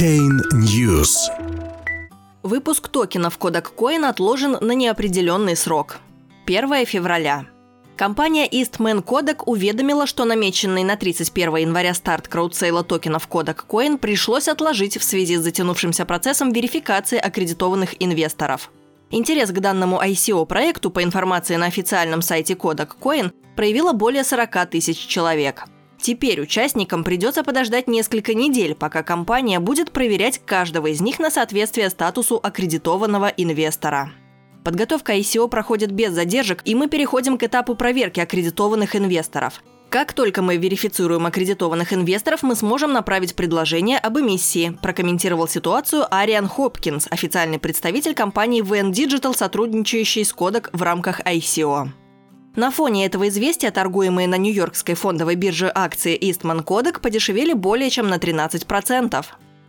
Blockchain 0.00 0.40
News. 0.54 1.10
Выпуск 2.42 2.88
токенов 2.88 3.38
Kodak 3.38 3.66
Coin 3.76 4.08
отложен 4.08 4.56
на 4.60 4.72
неопределенный 4.72 5.56
срок. 5.56 5.98
1 6.46 6.86
февраля. 6.86 7.44
Компания 7.96 8.48
Eastman 8.48 9.04
Kodak 9.04 9.42
уведомила, 9.44 10.06
что 10.06 10.24
намеченный 10.24 10.84
на 10.84 10.96
31 10.96 11.56
января 11.56 11.92
старт 11.92 12.28
краудсейла 12.28 12.82
токенов 12.82 13.28
Kodak 13.28 13.66
Coin 13.68 13.98
пришлось 13.98 14.48
отложить 14.48 14.96
в 14.96 15.04
связи 15.04 15.36
с 15.36 15.42
затянувшимся 15.42 16.06
процессом 16.06 16.50
верификации 16.50 17.18
аккредитованных 17.18 18.02
инвесторов. 18.02 18.70
Интерес 19.10 19.50
к 19.50 19.60
данному 19.60 20.00
ICO-проекту, 20.00 20.90
по 20.90 21.02
информации 21.02 21.56
на 21.56 21.66
официальном 21.66 22.22
сайте 22.22 22.54
Kodak 22.54 22.92
Coin, 22.98 23.32
проявило 23.54 23.92
более 23.92 24.24
40 24.24 24.70
тысяч 24.70 24.96
человек– 24.96 25.64
Теперь 26.00 26.40
участникам 26.40 27.04
придется 27.04 27.44
подождать 27.44 27.86
несколько 27.86 28.32
недель, 28.32 28.74
пока 28.74 29.02
компания 29.02 29.60
будет 29.60 29.92
проверять 29.92 30.40
каждого 30.44 30.86
из 30.86 31.00
них 31.00 31.18
на 31.18 31.30
соответствие 31.30 31.90
статусу 31.90 32.40
аккредитованного 32.42 33.26
инвестора. 33.26 34.10
Подготовка 34.64 35.16
ICO 35.16 35.48
проходит 35.48 35.90
без 35.90 36.12
задержек, 36.12 36.62
и 36.64 36.74
мы 36.74 36.88
переходим 36.88 37.36
к 37.36 37.42
этапу 37.42 37.74
проверки 37.74 38.20
аккредитованных 38.20 38.96
инвесторов. 38.96 39.62
Как 39.90 40.12
только 40.12 40.40
мы 40.40 40.56
верифицируем 40.56 41.26
аккредитованных 41.26 41.92
инвесторов, 41.92 42.42
мы 42.42 42.54
сможем 42.54 42.92
направить 42.92 43.34
предложение 43.34 43.98
об 43.98 44.18
эмиссии, 44.18 44.78
прокомментировал 44.82 45.48
ситуацию 45.48 46.06
Ариан 46.14 46.46
Хопкинс, 46.46 47.08
официальный 47.10 47.58
представитель 47.58 48.14
компании 48.14 48.62
VN 48.62 48.92
Digital, 48.92 49.36
сотрудничающий 49.36 50.24
с 50.24 50.32
Kodak 50.32 50.70
в 50.72 50.82
рамках 50.82 51.20
ICO. 51.20 51.88
На 52.60 52.70
фоне 52.70 53.06
этого 53.06 53.26
известия 53.28 53.70
торгуемые 53.70 54.28
на 54.28 54.34
Нью-Йоркской 54.34 54.94
фондовой 54.94 55.34
бирже 55.34 55.72
акции 55.74 56.14
Eastman 56.14 56.62
Kodak 56.62 57.00
подешевели 57.00 57.54
более 57.54 57.88
чем 57.88 58.10
на 58.10 58.16
13%. 58.16 59.24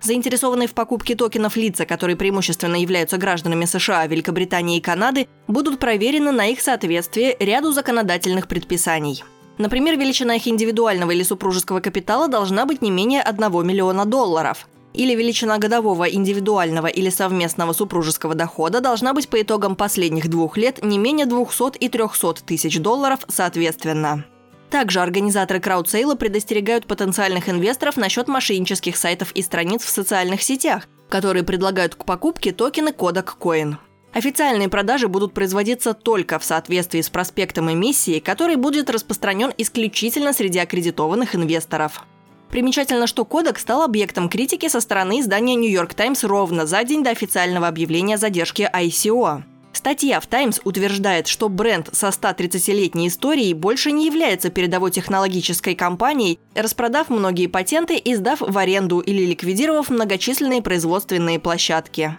Заинтересованные 0.00 0.66
в 0.66 0.74
покупке 0.74 1.14
токенов 1.14 1.54
лица, 1.54 1.86
которые 1.86 2.16
преимущественно 2.16 2.74
являются 2.74 3.18
гражданами 3.18 3.66
США, 3.66 4.04
Великобритании 4.08 4.78
и 4.78 4.80
Канады, 4.80 5.28
будут 5.46 5.78
проверены 5.78 6.32
на 6.32 6.46
их 6.48 6.60
соответствие 6.60 7.36
ряду 7.38 7.70
законодательных 7.70 8.48
предписаний. 8.48 9.22
Например, 9.58 9.96
величина 9.96 10.34
их 10.34 10.48
индивидуального 10.48 11.12
или 11.12 11.22
супружеского 11.22 11.78
капитала 11.78 12.26
должна 12.26 12.66
быть 12.66 12.82
не 12.82 12.90
менее 12.90 13.22
1 13.22 13.64
миллиона 13.64 14.06
долларов 14.06 14.66
или 14.94 15.14
величина 15.14 15.58
годового 15.58 16.04
индивидуального 16.04 16.86
или 16.86 17.10
совместного 17.10 17.72
супружеского 17.72 18.34
дохода 18.34 18.80
должна 18.80 19.14
быть 19.14 19.28
по 19.28 19.40
итогам 19.40 19.76
последних 19.76 20.28
двух 20.28 20.56
лет 20.56 20.82
не 20.82 20.98
менее 20.98 21.26
200 21.26 21.78
и 21.78 21.88
300 21.88 22.44
тысяч 22.44 22.78
долларов 22.80 23.20
соответственно. 23.28 24.24
Также 24.70 25.00
организаторы 25.00 25.60
краудсейла 25.60 26.14
предостерегают 26.14 26.86
потенциальных 26.86 27.50
инвесторов 27.50 27.98
насчет 27.98 28.26
мошеннических 28.26 28.96
сайтов 28.96 29.32
и 29.32 29.42
страниц 29.42 29.82
в 29.82 29.90
социальных 29.90 30.42
сетях, 30.42 30.88
которые 31.10 31.42
предлагают 31.42 31.94
к 31.94 32.06
покупке 32.06 32.52
токены 32.52 32.88
Kodak 32.88 33.32
Coin. 33.38 33.74
Официальные 34.14 34.70
продажи 34.70 35.08
будут 35.08 35.34
производиться 35.34 35.92
только 35.92 36.38
в 36.38 36.44
соответствии 36.44 37.00
с 37.00 37.10
проспектом 37.10 37.70
эмиссии, 37.70 38.18
который 38.18 38.56
будет 38.56 38.88
распространен 38.88 39.52
исключительно 39.58 40.32
среди 40.32 40.58
аккредитованных 40.58 41.34
инвесторов. 41.34 42.06
Примечательно, 42.52 43.06
что 43.06 43.24
кодек 43.24 43.58
стал 43.58 43.80
объектом 43.80 44.28
критики 44.28 44.68
со 44.68 44.80
стороны 44.80 45.20
издания 45.20 45.54
New 45.54 45.70
York 45.70 45.94
Times 45.94 46.22
ровно 46.22 46.66
за 46.66 46.84
день 46.84 47.02
до 47.02 47.08
официального 47.08 47.66
объявления 47.66 48.18
задержки 48.18 48.70
ICO. 48.70 49.42
Статья 49.72 50.20
в 50.20 50.26
Times 50.26 50.60
утверждает, 50.62 51.28
что 51.28 51.48
бренд 51.48 51.88
со 51.92 52.08
130-летней 52.08 53.08
историей 53.08 53.54
больше 53.54 53.90
не 53.90 54.04
является 54.04 54.50
передовой 54.50 54.90
технологической 54.90 55.74
компанией, 55.74 56.38
распродав 56.54 57.08
многие 57.08 57.46
патенты 57.46 57.96
и 57.96 58.14
сдав 58.14 58.42
в 58.42 58.58
аренду 58.58 59.00
или 59.00 59.24
ликвидировав 59.24 59.88
многочисленные 59.88 60.60
производственные 60.60 61.40
площадки. 61.40 62.18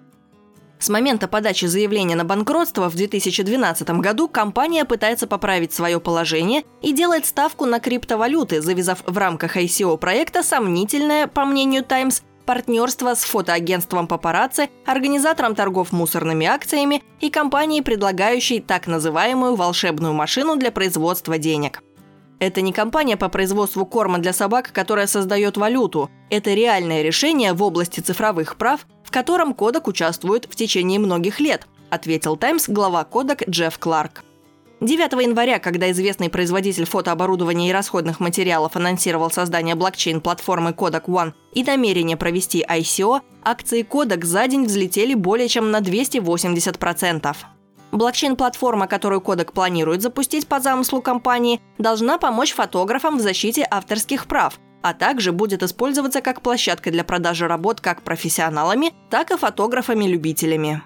С 0.84 0.90
момента 0.90 1.30
подачи 1.30 1.64
заявления 1.64 2.18
на 2.18 2.26
банкротство 2.26 2.90
в 2.90 2.96
2012 2.96 3.90
году 4.02 4.28
компания 4.28 4.84
пытается 4.84 5.28
поправить 5.28 5.72
свое 5.72 6.02
положение 6.02 6.66
и 6.82 6.92
делает 6.92 7.26
ставку 7.26 7.66
на 7.66 7.80
криптовалюты, 7.80 8.62
завязав 8.62 9.02
в 9.08 9.18
рамках 9.18 9.56
ICO 9.56 9.98
проекта 9.98 10.44
сомнительное, 10.44 11.28
по 11.28 11.46
мнению 11.46 11.86
Times, 11.86 12.22
партнерство 12.46 13.16
с 13.16 13.24
фотоагентством 13.24 14.08
«Папарацци», 14.08 14.68
организатором 14.86 15.56
торгов 15.56 15.94
мусорными 15.94 16.46
акциями 16.46 17.02
и 17.22 17.30
компанией, 17.30 17.82
предлагающей 17.82 18.60
так 18.60 18.86
называемую 18.86 19.56
волшебную 19.56 20.12
машину 20.12 20.58
для 20.58 20.70
производства 20.70 21.38
денег. 21.38 21.82
Это 22.40 22.60
не 22.60 22.74
компания 22.74 23.16
по 23.16 23.30
производству 23.30 23.86
корма 23.86 24.18
для 24.18 24.34
собак, 24.34 24.72
которая 24.74 25.08
создает 25.08 25.56
валюту. 25.56 26.12
Это 26.30 26.54
реальное 26.54 27.02
решение 27.02 27.54
в 27.54 27.64
области 27.64 28.02
цифровых 28.02 28.58
прав, 28.58 28.86
котором 29.14 29.54
Кодак 29.54 29.88
участвует 29.88 30.46
в 30.50 30.56
течение 30.56 31.00
многих 31.00 31.40
лет, 31.40 31.68
ответил 31.92 32.36
Таймс 32.36 32.68
глава 32.68 33.04
Кодак 33.04 33.48
Джефф 33.48 33.78
Кларк. 33.78 34.24
9 34.82 35.14
января, 35.24 35.60
когда 35.60 35.92
известный 35.92 36.30
производитель 36.30 36.86
фотооборудования 36.86 37.70
и 37.70 37.72
расходных 37.72 38.20
материалов 38.20 38.76
анонсировал 38.76 39.32
создание 39.32 39.76
блокчейн-платформы 39.76 40.72
Kodak 40.72 41.06
One 41.06 41.34
и 41.54 41.64
намерение 41.64 42.18
провести 42.18 42.66
ICO, 42.68 43.22
акции 43.44 43.88
Kodak 43.90 44.26
за 44.26 44.48
день 44.48 44.66
взлетели 44.66 45.14
более 45.14 45.48
чем 45.48 45.70
на 45.70 45.80
280%. 45.80 47.36
Блокчейн-платформа, 47.92 48.88
которую 48.88 49.22
Kodak 49.22 49.54
планирует 49.54 50.02
запустить 50.02 50.48
по 50.48 50.60
замыслу 50.60 51.04
компании, 51.04 51.62
должна 51.78 52.18
помочь 52.18 52.54
фотографам 52.54 53.20
в 53.20 53.22
защите 53.22 53.66
авторских 53.70 54.26
прав, 54.26 54.60
а 54.84 54.94
также 54.94 55.32
будет 55.32 55.64
использоваться 55.64 56.22
как 56.22 56.42
площадка 56.42 56.92
для 56.92 57.04
продажи 57.04 57.48
работ 57.48 57.82
как 57.82 58.04
профессионалами, 58.04 58.94
так 59.10 59.32
и 59.32 59.38
фотографами-любителями. 59.38 60.84